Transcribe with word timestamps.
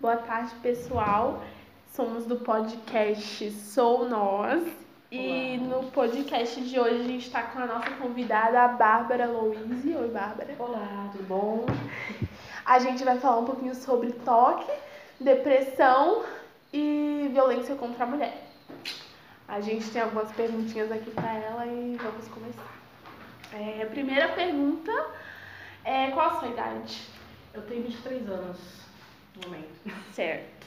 Boa 0.00 0.16
tarde, 0.16 0.54
pessoal. 0.62 1.42
Somos 1.92 2.24
do 2.24 2.36
podcast 2.36 3.50
Sou 3.50 4.08
Nós. 4.08 4.66
E 5.12 5.58
Olá. 5.58 5.82
no 5.82 5.90
podcast 5.90 6.58
de 6.58 6.80
hoje 6.80 7.00
a 7.02 7.04
gente 7.04 7.26
está 7.26 7.42
com 7.42 7.58
a 7.58 7.66
nossa 7.66 7.90
convidada, 7.96 8.62
a 8.62 8.68
Bárbara 8.68 9.26
Louise. 9.26 9.94
Oi, 9.94 10.08
Bárbara. 10.08 10.54
Olá, 10.58 11.10
tudo 11.12 11.24
bom? 11.24 11.66
A 12.64 12.78
gente 12.78 13.04
vai 13.04 13.18
falar 13.18 13.40
um 13.40 13.44
pouquinho 13.44 13.74
sobre 13.74 14.10
toque, 14.12 14.72
depressão 15.20 16.24
e 16.72 17.28
violência 17.30 17.74
contra 17.74 18.04
a 18.04 18.06
mulher. 18.06 18.48
A 19.46 19.60
gente 19.60 19.90
tem 19.90 20.00
algumas 20.00 20.32
perguntinhas 20.32 20.90
aqui 20.90 21.10
para 21.10 21.30
ela 21.34 21.66
e 21.66 21.98
vamos 22.00 22.26
começar. 22.28 22.72
É, 23.52 23.82
a 23.82 23.86
primeira 23.86 24.28
pergunta 24.28 24.92
é 25.84 26.10
qual 26.12 26.30
a 26.30 26.40
sua 26.40 26.48
idade? 26.48 27.02
Eu 27.52 27.60
tenho 27.66 27.82
23 27.82 28.30
anos 28.30 28.56
no 28.56 28.89
momento. 29.46 29.80
Certo. 30.12 30.66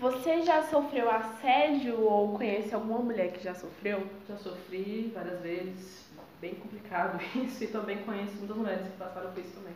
Você 0.00 0.42
já 0.42 0.62
sofreu 0.62 1.10
assédio 1.10 2.00
ou 2.00 2.36
conhece 2.36 2.74
alguma 2.74 3.00
mulher 3.00 3.32
que 3.32 3.44
já 3.44 3.54
sofreu? 3.54 4.06
Já 4.26 4.36
sofri 4.38 5.12
várias 5.14 5.40
vezes, 5.40 6.06
bem 6.40 6.54
complicado 6.54 7.20
isso, 7.36 7.64
e 7.64 7.66
também 7.66 7.98
conheço 7.98 8.34
muitas 8.36 8.56
mulheres 8.56 8.86
que 8.86 8.96
passaram 8.96 9.30
por 9.30 9.40
isso 9.40 9.52
também. 9.52 9.74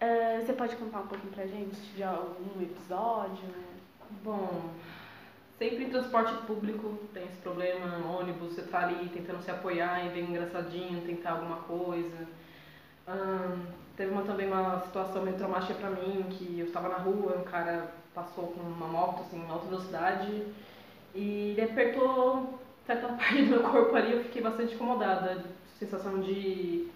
Ah, 0.00 0.40
você 0.40 0.52
pode 0.52 0.76
contar 0.76 1.00
um 1.00 1.06
pouquinho 1.06 1.32
pra 1.32 1.46
gente 1.46 1.76
de 1.94 2.02
algum 2.02 2.62
episódio? 2.62 3.48
Bom, 4.22 4.70
sempre 5.58 5.84
em 5.84 5.90
transporte 5.90 6.34
público 6.46 6.98
tem 7.12 7.24
esse 7.24 7.36
problema, 7.36 8.06
ônibus, 8.06 8.54
você 8.54 8.62
tá 8.62 8.86
ali 8.86 9.08
tentando 9.08 9.42
se 9.42 9.50
apoiar 9.50 10.06
e 10.06 10.10
vem 10.10 10.24
um 10.24 10.28
engraçadinho, 10.28 11.06
tentar 11.06 11.32
alguma 11.32 11.58
coisa. 11.58 12.26
Ahn, 13.06 13.45
teve 13.96 14.12
uma, 14.12 14.22
também 14.22 14.46
uma 14.46 14.80
situação 14.80 15.22
meio 15.22 15.36
traumática 15.36 15.74
pra 15.74 15.90
mim, 15.90 16.24
que 16.30 16.60
eu 16.60 16.66
estava 16.66 16.88
na 16.88 16.96
rua, 16.96 17.38
um 17.38 17.44
cara 17.44 17.90
passou 18.14 18.48
com 18.48 18.60
uma 18.60 18.86
moto 18.86 19.22
assim, 19.22 19.38
em 19.38 19.50
alta 19.50 19.66
velocidade 19.66 20.42
e 21.14 21.50
ele 21.50 21.62
apertou 21.62 22.58
certa 22.86 23.08
parte 23.14 23.42
do 23.42 23.50
meu 23.50 23.62
corpo 23.62 23.96
ali, 23.96 24.12
eu 24.12 24.24
fiquei 24.24 24.42
bastante 24.42 24.74
incomodada, 24.74 25.44
sensação 25.78 26.20
de, 26.20 26.88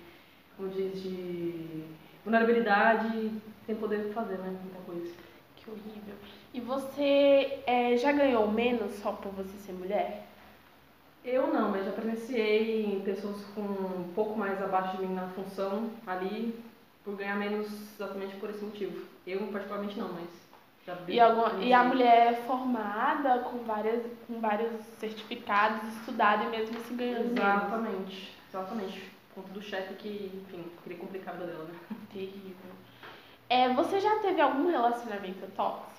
como 0.57 0.69
diz, 0.69 1.03
de 1.03 1.85
vulnerabilidade, 2.25 3.33
sem 3.67 3.75
poder 3.77 4.13
fazer, 4.13 4.39
né, 4.39 4.57
muita 4.63 4.79
coisa. 4.81 5.15
Que 5.57 5.71
horrível. 5.71 6.15
E 6.53 6.61
você 6.61 7.61
é, 7.67 7.97
já 7.97 8.13
ganhou 8.13 8.51
menos 8.51 8.93
só 8.97 9.13
por 9.13 9.33
você 9.33 9.57
ser 9.59 9.73
mulher? 9.73 10.27
Eu 11.25 11.49
não, 11.49 11.71
mas 11.71 11.85
já 11.85 11.93
presenciei 11.93 13.03
pessoas 13.05 13.45
com 13.55 13.61
um 13.61 14.11
pouco 14.15 14.39
mais 14.39 14.61
abaixo 14.63 14.97
de 14.97 15.07
mim 15.07 15.15
na 15.15 15.29
função 15.29 15.91
ali, 16.07 16.55
por 17.05 17.17
ganhar 17.17 17.37
menos 17.37 17.69
exatamente 17.95 18.37
por 18.37 18.51
esse 18.51 18.65
motivo. 18.65 19.07
Eu 19.27 19.47
particularmente 19.49 19.99
não, 19.99 20.13
mas 20.13 20.29
já 20.87 20.95
vi. 20.95 21.15
E, 21.15 21.21
alguma, 21.21 21.53
e 21.63 21.73
a 21.73 21.85
mulher 21.85 22.33
é 22.33 22.35
formada 22.47 23.39
com, 23.41 23.59
várias, 23.59 24.03
com 24.27 24.41
vários 24.41 24.73
certificados, 24.99 25.83
estudada 25.97 26.45
e 26.45 26.49
mesmo 26.49 26.77
assim 26.79 26.97
ganhando 26.97 27.35
menos. 27.35 27.39
Exatamente, 27.39 28.39
exatamente. 28.49 29.11
Por 29.35 29.43
conta 29.43 29.55
do 29.55 29.63
chefe 29.63 29.95
que, 29.95 30.43
enfim, 30.47 30.65
queria 30.83 30.99
complicar 30.99 31.35
a 31.35 31.39
vida 31.39 31.53
dela, 31.53 31.65
né? 31.65 31.75
Terrível. 32.13 32.73
É, 33.49 33.69
você 33.75 34.01
já 34.01 34.17
teve 34.21 34.41
algum 34.41 34.71
relacionamento 34.71 35.47
tóxico? 35.57 35.91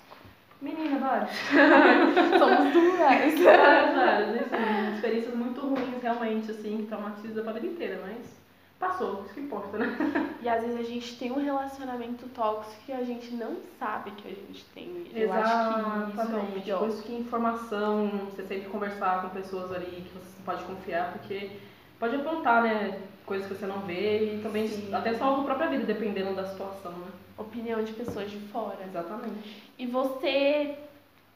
Menina, 0.61 0.99
vários. 0.99 1.31
Somos 2.37 2.71
duas. 2.71 2.99
vários, 2.99 3.39
vários. 3.39 4.53
Assim, 4.53 4.95
experiências 4.95 5.35
muito 5.35 5.59
ruins, 5.59 6.01
realmente, 6.01 6.51
assim, 6.51 6.77
que 6.77 6.85
traumatizam 6.85 7.49
a 7.49 7.53
vida 7.53 7.65
inteira, 7.65 8.01
mas 8.05 8.41
passou, 8.81 9.23
isso 9.23 9.35
que 9.35 9.39
importa, 9.39 9.77
né? 9.77 10.35
E 10.41 10.49
às 10.49 10.61
vezes 10.63 10.79
a 10.79 10.83
gente 10.83 11.15
tem 11.17 11.31
um 11.31 11.41
relacionamento 11.41 12.27
tóxico 12.29 12.81
e 12.89 12.91
a 12.91 13.03
gente 13.03 13.31
não 13.35 13.57
sabe 13.79 14.11
que 14.11 14.27
a 14.27 14.31
gente 14.31 14.65
tem. 14.73 15.07
Eu 15.13 15.31
acho 15.31 15.73
que 15.73 16.59
isso 16.59 16.71
é. 16.71 16.77
Por 16.77 16.89
isso 16.89 17.03
que 17.03 17.13
informação, 17.13 18.07
você 18.25 18.43
sempre 18.43 18.67
conversar 18.69 19.21
com 19.21 19.29
pessoas 19.29 19.71
ali 19.71 20.01
que 20.01 20.17
você 20.17 20.41
pode 20.43 20.63
confiar, 20.63 21.13
porque 21.13 21.51
pode 21.99 22.15
apontar, 22.15 22.63
né, 22.63 22.99
coisas 23.23 23.47
que 23.47 23.53
você 23.53 23.67
não 23.67 23.81
vê 23.81 24.35
e 24.35 24.41
também 24.41 24.67
Sim. 24.67 24.93
até 24.93 25.13
salva 25.13 25.43
a 25.43 25.45
própria 25.45 25.69
vida, 25.69 25.85
dependendo 25.85 26.35
da 26.35 26.47
situação, 26.47 26.91
né? 26.91 27.07
Opinião 27.37 27.83
de 27.83 27.93
pessoas 27.93 28.29
de 28.31 28.39
fora. 28.47 28.79
Exatamente. 28.83 29.71
E 29.77 29.85
você 29.85 30.75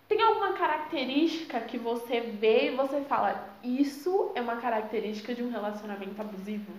tem 0.08 0.22
alguma 0.22 0.54
característica 0.54 1.60
que 1.60 1.78
você 1.78 2.22
vê 2.22 2.72
e 2.72 2.76
você 2.76 3.02
fala, 3.02 3.50
isso 3.64 4.32
é 4.34 4.42
uma 4.42 4.56
característica 4.56 5.34
de 5.34 5.44
um 5.44 5.52
relacionamento 5.52 6.20
abusivo? 6.20 6.72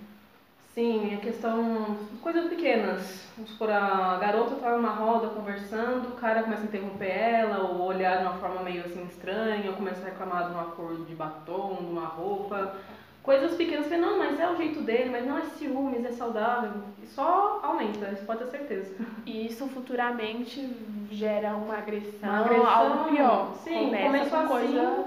Sim, 0.76 1.14
a 1.14 1.16
questão. 1.20 1.96
coisas 2.20 2.50
pequenas. 2.50 3.22
Vamos 3.34 3.50
supor, 3.52 3.70
a 3.70 4.18
garota 4.20 4.56
tá 4.56 4.72
numa 4.76 4.90
roda 4.90 5.28
conversando, 5.28 6.08
o 6.08 6.16
cara 6.16 6.42
começa 6.42 6.62
a 6.64 6.66
interromper 6.66 7.08
ela, 7.08 7.60
ou 7.70 7.80
olhar 7.86 8.18
de 8.18 8.24
uma 8.24 8.34
forma 8.34 8.60
meio 8.62 8.84
assim 8.84 9.02
estranha, 9.06 9.70
ou 9.70 9.76
começa 9.76 10.02
a 10.02 10.10
reclamar 10.10 10.44
de 10.48 10.50
uma 10.54 10.64
cor 10.64 11.02
de 11.06 11.14
batom, 11.14 11.76
de 11.76 11.86
uma 11.86 12.04
roupa. 12.06 12.76
Coisas 13.22 13.56
pequenas 13.56 13.86
que 13.86 13.96
não, 13.96 14.18
mas 14.18 14.38
é 14.38 14.50
o 14.50 14.56
jeito 14.58 14.82
dele, 14.82 15.08
mas 15.08 15.26
não 15.26 15.38
é 15.38 15.44
ciúmes, 15.44 16.04
é 16.04 16.12
saudável. 16.12 16.82
E 17.02 17.06
só 17.06 17.58
aumenta, 17.62 18.10
isso 18.12 18.26
pode 18.26 18.44
ter 18.44 18.50
certeza. 18.50 18.94
E 19.24 19.46
isso 19.46 19.66
futuramente 19.68 20.76
gera 21.10 21.56
uma 21.56 21.78
agressão, 21.78 22.28
Uma 22.28 22.40
agressão, 22.40 22.66
algo 22.68 23.10
pior. 23.16 23.54
sim, 23.64 23.72
Começa 23.86 24.04
começou 24.04 24.38
com 24.46 24.54
assim. 24.54 25.06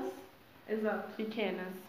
coisas 0.68 1.02
pequenas. 1.16 1.89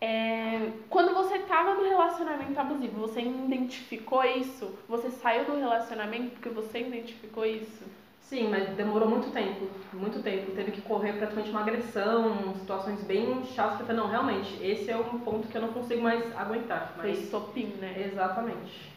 É, 0.00 0.70
quando 0.88 1.14
você 1.14 1.36
estava 1.36 1.74
no 1.74 1.82
relacionamento 1.82 2.58
abusivo, 2.58 3.00
você 3.00 3.20
identificou 3.20 4.24
isso? 4.24 4.74
Você 4.88 5.10
saiu 5.10 5.44
do 5.44 5.56
relacionamento 5.56 6.30
porque 6.30 6.48
você 6.48 6.80
identificou 6.80 7.44
isso? 7.44 7.84
Sim, 8.22 8.48
mas 8.48 8.68
demorou 8.76 9.08
muito 9.08 9.30
tempo, 9.32 9.68
muito 9.92 10.22
tempo. 10.22 10.52
Teve 10.52 10.70
que 10.70 10.80
correr 10.82 11.14
praticamente 11.14 11.50
uma 11.50 11.62
agressão, 11.62 12.54
situações 12.54 13.02
bem 13.02 13.44
chatas. 13.44 13.76
que 13.76 13.82
Eu 13.82 13.86
falei, 13.88 14.02
não, 14.02 14.08
realmente, 14.08 14.56
esse 14.62 14.88
é 14.88 14.96
um 14.96 15.18
ponto 15.18 15.48
que 15.48 15.56
eu 15.56 15.62
não 15.62 15.72
consigo 15.72 16.00
mais 16.00 16.24
aguentar. 16.36 16.94
Foi 16.96 17.10
Mas... 17.10 17.24
estopim, 17.24 17.74
né? 17.80 18.08
Exatamente, 18.10 18.88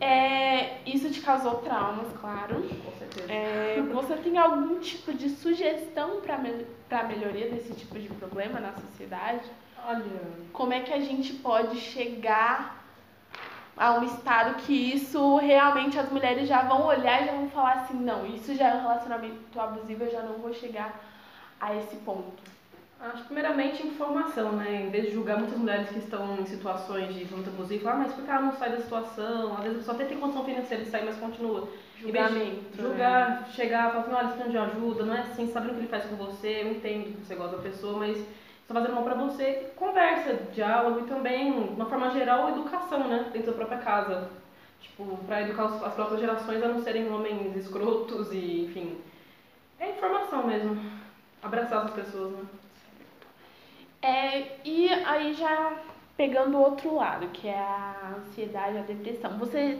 É, 0.00 0.78
isso 0.86 1.10
te 1.10 1.20
causou 1.20 1.56
traumas, 1.56 2.06
claro. 2.20 2.62
com 2.62 2.98
certeza. 2.98 3.32
É, 3.32 3.82
você 3.92 4.16
tem 4.16 4.38
algum 4.38 4.78
tipo 4.78 5.12
de 5.12 5.28
sugestão 5.28 6.20
para 6.20 6.38
me 6.38 6.66
a 6.90 7.02
melhoria 7.02 7.50
desse 7.50 7.74
tipo 7.74 7.98
de 7.98 8.08
problema 8.08 8.60
na 8.60 8.72
sociedade? 8.72 9.44
Olha, 9.86 10.04
Como 10.52 10.72
é 10.72 10.80
que 10.80 10.92
a 10.92 11.00
gente 11.00 11.34
pode 11.34 11.78
chegar 11.78 12.78
a 13.76 13.92
um 13.94 14.04
estado 14.04 14.56
que 14.62 14.72
isso 14.72 15.36
realmente 15.36 15.98
as 15.98 16.10
mulheres 16.10 16.48
já 16.48 16.62
vão 16.62 16.86
olhar 16.86 17.22
e 17.22 17.26
já 17.26 17.32
vão 17.32 17.48
falar 17.50 17.74
assim, 17.74 17.94
não, 17.94 18.26
isso 18.26 18.54
já 18.54 18.68
é 18.68 18.74
um 18.74 18.82
relacionamento 18.82 19.60
abusivo, 19.60 20.04
eu 20.04 20.10
já 20.10 20.22
não 20.22 20.34
vou 20.34 20.52
chegar 20.52 21.00
a 21.60 21.74
esse 21.74 21.96
ponto. 21.96 22.42
Acho 23.00 23.22
que 23.22 23.24
primeiramente 23.24 23.86
informação, 23.86 24.52
né? 24.52 24.82
Em 24.82 24.90
vez 24.90 25.04
de 25.06 25.12
julgar 25.12 25.38
muitas 25.38 25.56
mulheres 25.58 25.88
que 25.88 25.98
estão 25.98 26.36
em 26.36 26.46
situações 26.46 27.14
de 27.14 27.24
muito 27.32 27.48
abusivo, 27.48 27.88
ah, 27.88 27.94
mas 27.94 28.12
por 28.12 28.24
que 28.24 28.30
ela 28.30 28.42
não 28.42 28.56
sai 28.56 28.70
da 28.70 28.80
situação? 28.80 29.54
Às 29.54 29.62
vezes 29.62 29.76
a 29.76 29.78
pessoa 29.78 29.94
até 29.94 30.04
tem 30.06 30.18
condição 30.18 30.44
financeira 30.44 30.84
de 30.84 30.90
sair, 30.90 31.04
mas 31.04 31.16
continua. 31.16 31.60
Vez 31.60 31.70
de 31.96 32.00
Julgamento. 32.00 32.46
né? 32.46 32.62
Julgar, 32.76 33.48
chegar, 33.50 33.90
falar 33.90 34.00
assim, 34.02 34.12
olha, 34.12 34.28
isso 34.28 34.38
não 34.38 34.48
de 34.48 34.58
ajuda, 34.58 35.04
não 35.04 35.14
é 35.14 35.20
assim, 35.20 35.50
sabendo 35.52 35.70
o 35.70 35.74
que 35.74 35.80
ele 35.80 35.88
faz 35.88 36.04
com 36.04 36.16
você, 36.16 36.62
eu 36.62 36.72
entendo 36.72 37.04
que 37.16 37.26
você 37.26 37.34
gosta 37.34 37.56
da 37.56 37.62
pessoa, 37.62 37.98
mas 37.98 38.16
está 38.18 38.74
fazendo 38.74 38.94
mal 38.94 39.04
pra 39.04 39.14
você, 39.14 39.72
conversa, 39.76 40.34
diálogo 40.52 41.00
e 41.00 41.08
também, 41.08 41.52
de 41.52 41.74
uma 41.74 41.86
forma 41.86 42.10
geral, 42.10 42.50
educação, 42.50 43.08
né? 43.08 43.30
Dentro 43.32 43.52
da 43.52 43.56
própria 43.56 43.78
casa. 43.78 44.28
Tipo, 44.80 45.16
pra 45.26 45.42
educar 45.42 45.64
as 45.64 45.94
próprias 45.94 46.20
gerações 46.20 46.62
a 46.62 46.68
não 46.68 46.82
serem 46.82 47.10
homens 47.12 47.56
escrotos 47.56 48.32
e, 48.32 48.66
enfim. 48.66 48.98
É 49.80 49.90
informação 49.90 50.46
mesmo. 50.46 50.80
Abraçar 51.42 51.84
as 51.84 51.90
pessoas, 51.90 52.32
né? 52.32 52.44
É, 54.38 54.56
e 54.64 54.88
aí 54.88 55.34
já 55.34 55.76
pegando 56.16 56.56
o 56.56 56.60
outro 56.60 56.94
lado, 56.96 57.28
que 57.28 57.46
é 57.48 57.58
a 57.58 58.14
ansiedade 58.18 58.74
e 58.76 58.78
a 58.78 58.82
depressão. 58.82 59.38
Você 59.38 59.78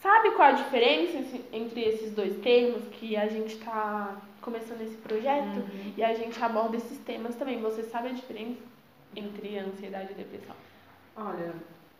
sabe 0.00 0.30
qual 0.32 0.48
a 0.48 0.52
diferença 0.52 1.18
entre 1.52 1.80
esses 1.82 2.12
dois 2.12 2.36
termos 2.40 2.84
que 2.92 3.16
a 3.16 3.26
gente 3.26 3.54
está 3.54 4.16
começando 4.40 4.82
esse 4.82 4.96
projeto 4.98 5.56
Uhum. 5.56 5.92
e 5.96 6.04
a 6.04 6.14
gente 6.14 6.42
aborda 6.42 6.76
esses 6.76 6.98
temas 6.98 7.34
também. 7.34 7.60
Você 7.60 7.82
sabe 7.84 8.08
a 8.08 8.12
diferença 8.12 8.60
entre 9.16 9.58
ansiedade 9.58 10.12
e 10.12 10.14
depressão? 10.14 10.54
Olha, 11.16 11.54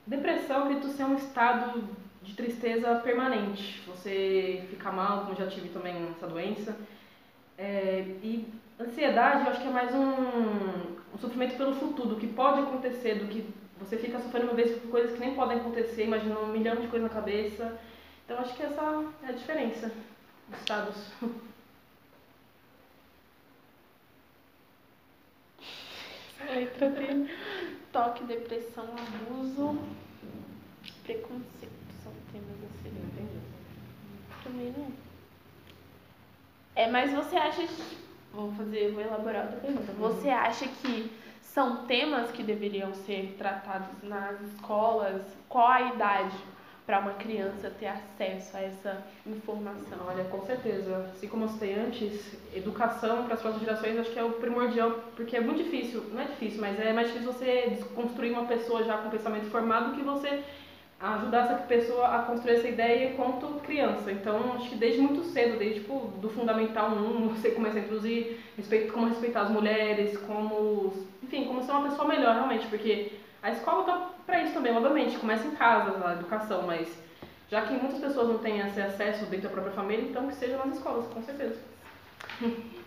depressão, 0.06 0.64
acredito 0.64 0.88
ser 0.88 1.04
um 1.04 1.16
estado 1.16 1.82
de 2.22 2.34
tristeza 2.34 2.94
permanente. 2.96 3.82
Você 3.86 4.64
fica 4.70 4.92
mal, 4.92 5.24
como 5.24 5.36
já 5.36 5.46
tive 5.46 5.68
também 5.70 6.08
essa 6.10 6.26
doença. 6.26 6.76
É, 7.56 8.04
e 8.22 8.46
ansiedade, 8.80 9.44
eu 9.44 9.52
acho 9.52 9.60
que 9.60 9.68
é 9.68 9.70
mais 9.70 9.94
um, 9.94 11.14
um 11.14 11.18
sofrimento 11.18 11.56
pelo 11.56 11.74
futuro, 11.76 12.10
do 12.10 12.16
que 12.16 12.26
pode 12.26 12.60
acontecer, 12.60 13.16
do 13.16 13.26
que 13.26 13.48
você 13.78 13.96
fica 13.96 14.18
sofrendo 14.18 14.46
uma 14.46 14.54
vez 14.54 14.78
por 14.80 14.90
coisas 14.90 15.12
que 15.12 15.20
nem 15.20 15.34
podem 15.34 15.58
acontecer, 15.58 16.04
imaginando 16.04 16.40
um 16.40 16.52
milhão 16.52 16.76
de 16.76 16.88
coisas 16.88 17.08
na 17.08 17.14
cabeça. 17.14 17.78
Então, 18.24 18.38
acho 18.38 18.54
que 18.54 18.62
essa 18.62 19.04
é 19.22 19.28
a 19.28 19.32
diferença 19.32 19.92
dos 20.48 20.58
estados. 20.58 21.12
Letra 26.52 26.90
D. 26.90 27.28
Toque, 27.92 28.24
depressão, 28.24 28.84
abuso, 28.84 29.78
preconceito. 31.04 31.72
São 32.02 32.12
temas 32.32 32.58
a 32.62 32.82
serem 32.82 32.98
Entendi. 32.98 33.40
Também 34.42 34.74
não. 34.76 34.92
É, 36.76 36.90
mas 36.90 37.12
você 37.12 37.36
acha. 37.36 37.62
Vou 38.34 38.52
fazer, 38.52 38.90
vou 38.92 39.02
elaborar 39.02 39.44
outra 39.44 39.60
pergunta. 39.60 39.92
Você 39.92 40.28
acha 40.28 40.66
que 40.66 41.10
são 41.40 41.86
temas 41.86 42.32
que 42.32 42.42
deveriam 42.42 42.92
ser 42.92 43.36
tratados 43.38 44.02
nas 44.02 44.40
escolas? 44.40 45.22
Qual 45.48 45.68
a 45.68 45.94
idade 45.94 46.36
para 46.84 46.98
uma 46.98 47.12
criança 47.12 47.70
ter 47.78 47.86
acesso 47.86 48.56
a 48.56 48.60
essa 48.60 49.06
informação? 49.24 49.98
Olha, 50.06 50.24
com 50.24 50.44
certeza. 50.44 51.10
Assim 51.14 51.28
como 51.28 51.44
eu 51.44 51.48
citei 51.48 51.74
antes, 51.74 52.36
educação 52.52 53.24
para 53.24 53.34
as 53.34 53.40
próximas 53.40 53.66
gerações 53.66 53.98
acho 53.98 54.10
que 54.10 54.18
é 54.18 54.24
o 54.24 54.32
primordial, 54.32 54.90
porque 55.14 55.36
é 55.36 55.40
muito 55.40 55.62
difícil, 55.62 56.04
não 56.12 56.20
é 56.20 56.24
difícil, 56.24 56.60
mas 56.60 56.78
é 56.80 56.92
mais 56.92 57.06
difícil 57.06 57.32
você 57.32 57.78
construir 57.94 58.32
uma 58.32 58.46
pessoa 58.46 58.82
já 58.82 58.98
com 58.98 59.10
pensamento 59.10 59.46
formado 59.46 59.94
que 59.94 60.02
você 60.02 60.42
ajudar 61.12 61.44
essa 61.44 61.54
pessoa 61.62 62.08
a 62.08 62.22
construir 62.22 62.56
essa 62.56 62.68
ideia 62.68 63.10
enquanto 63.10 63.60
criança. 63.60 64.10
Então, 64.10 64.54
acho 64.54 64.70
que 64.70 64.76
desde 64.76 65.00
muito 65.00 65.22
cedo, 65.24 65.58
desde 65.58 65.80
tipo, 65.80 66.12
do 66.18 66.30
Fundamental 66.30 66.90
1, 66.90 67.28
você 67.34 67.50
começa 67.50 67.78
a 67.78 67.80
introduzir 67.80 68.40
respeito, 68.56 68.92
como 68.92 69.08
respeitar 69.08 69.42
as 69.42 69.50
mulheres, 69.50 70.16
como, 70.18 70.92
enfim, 71.22 71.44
como 71.44 71.62
ser 71.62 71.72
uma 71.72 71.88
pessoa 71.88 72.08
melhor 72.08 72.34
realmente, 72.34 72.66
porque 72.68 73.12
a 73.42 73.50
escola 73.50 73.84
tá 73.84 74.10
para 74.24 74.42
isso 74.42 74.54
também, 74.54 74.74
obviamente, 74.74 75.18
começa 75.18 75.46
em 75.46 75.50
casa 75.50 76.06
a 76.06 76.12
educação, 76.14 76.62
mas 76.62 76.88
já 77.50 77.60
que 77.62 77.74
muitas 77.74 77.98
pessoas 77.98 78.28
não 78.28 78.38
têm 78.38 78.60
esse 78.60 78.80
acesso 78.80 79.26
dentro 79.26 79.48
da 79.48 79.54
própria 79.54 79.74
família, 79.74 80.06
então 80.08 80.26
que 80.26 80.34
seja 80.34 80.56
nas 80.56 80.76
escolas, 80.76 81.06
com 81.08 81.22
certeza. 81.22 81.56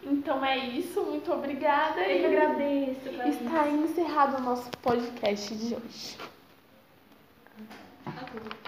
Então 0.03 0.43
é 0.43 0.57
isso, 0.57 1.01
muito 1.03 1.31
obrigada. 1.31 2.01
Eu 2.01 2.19
que 2.19 2.35
agradeço. 2.35 3.09
Está 3.27 3.69
encerrado 3.69 4.37
o 4.37 4.41
nosso 4.41 4.69
podcast 4.81 5.53
de 5.55 5.75
hoje. 5.75 6.17
Tá 8.17 8.25
tudo. 8.29 8.66